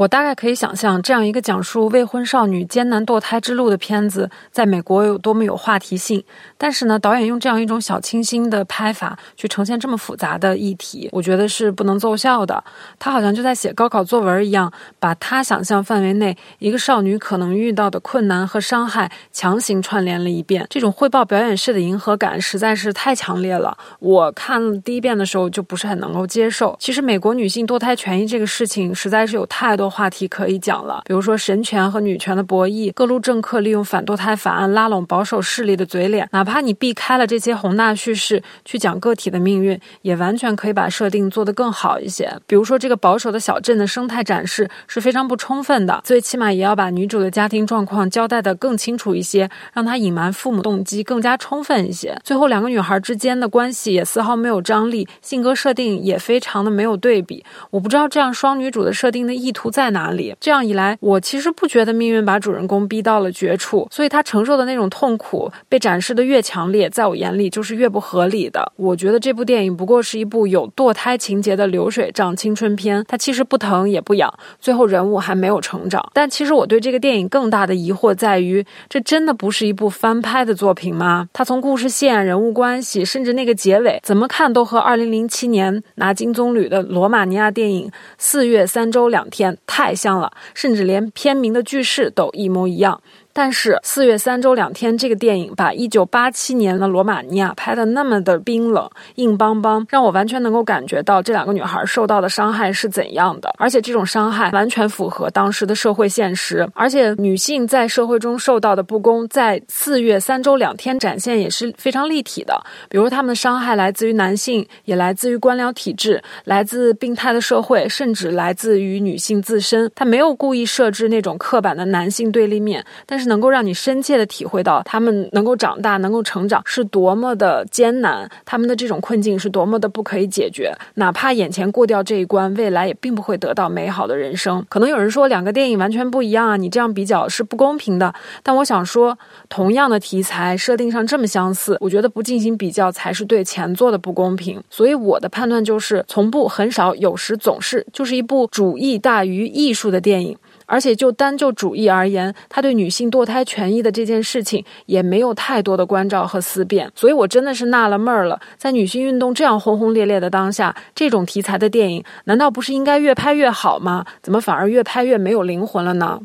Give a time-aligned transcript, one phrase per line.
[0.00, 6.24] 我大概可以想象，这样一个讲述未婚少女艰难堕胎之路的片子，在美国有多么有话题性。
[6.56, 12.64] 但是呢，导演用这样一种小清新的拍法去呈现这么复杂的议题，我觉得是不能奏效的。
[12.98, 20.66] 他好像就在写高考作文一样，把他想象范围内一个少女可能遇到的困难和伤害强行串联了一遍。
[20.70, 23.76] 这种汇报表演式的迎合感实在是太强烈了。
[23.98, 26.74] 我看第一遍的时候就不是很能够接受。
[26.80, 29.89] 其实，美国女性堕胎权益这个事情，实在是有太多。
[29.90, 42.32] 话题可以讲了，比如说神权和女权的博弈，各路政客利用反堕胎法案拉拢保守势力的嘴脸，哪怕你避开了这些宏大叙事去讲个体的命运，也完全可以把设定做得更好一些。
[42.46, 52.16] 比如说这个保守的小镇的生态展示是非常不充分的，最起码也要把女主的家庭状况交代得更清楚一些，让她隐瞒父母动机更加充分一些。
[52.22, 57.44] 最后两个女孩之间的关系也丝毫没有张力，性格设定也非常的没有对比。
[57.70, 59.79] 我不知道这样双女主的设定的意图在。
[59.80, 60.36] 在哪里？
[60.38, 68.70] 这样一来，我其实不觉得命运把主人公逼到了绝处，所以他承受的那种痛苦被展示的越强烈，在我眼里就是越不合理的。
[68.76, 76.06] 我觉得这部电影不过是一部有堕胎情节的流水账青春片，它其实不疼也不痒，最后人物还没有成长。
[76.12, 81.26] 但其实我对这个电影更大的疑惑在于，这真的不是一部翻拍的作品吗？
[81.32, 89.54] 它从故事线、人物关系，甚至那个结尾，怎么看都和2007年拿金棕榈的罗马尼亚电影《四月三周两天》。
[89.70, 93.00] 太像了，甚至连片名的句式都一模一样。
[93.32, 112.60] 但是四月三周两天这个电影把一九八七年的罗马尼亚拍的那么的冰冷硬邦邦，让我完全能够感觉到这两个女孩受到的伤害是怎样的，而且这种伤害完全符合当时的社会现实，而且女性在社会中受到的不公，在四月三周两天展现也是非常立体的。
[112.88, 119.90] 比如他们的伤害来自于男性，也来自于官僚体制，来自病态的社会，甚至来自于女性自身。
[119.94, 130.74] 他没有故意设置那种刻板的男性对立面，但是能够让你深切的体会到他们能够长大、能够成长是多么的艰难，他们的这种困境是多么的不可以解决。
[130.94, 134.64] 哪怕眼前过掉这一关，未来也并不会得到美好的人生。
[134.68, 138.12] 可能有人说两个电影完全不一样啊，你这样比较是不公平的。
[138.42, 144.62] 但我想说，同样的题材设定上这么相似，我觉得不进行比较才是对前作的不公平。
[144.70, 150.36] 所以我的判断就是，从不、很少、有时、总是，就是一部主义大于艺术的电影。
[150.70, 158.40] 而且就单就主义而言，他对女性堕胎权益的这件事情也没有太多的关照和思辨，所以我真的是纳了闷儿了。
[158.56, 164.04] 在女性运动这样轰轰烈烈的当下，这种题材的电影难道不是应该越拍越好吗？
[164.22, 166.20] 怎么反而越拍越没有灵魂了呢？